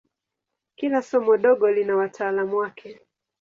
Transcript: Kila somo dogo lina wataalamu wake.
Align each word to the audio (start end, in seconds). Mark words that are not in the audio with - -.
Kila 0.75 1.01
somo 1.01 1.37
dogo 1.37 1.71
lina 1.71 1.95
wataalamu 1.95 2.57
wake. 2.57 2.99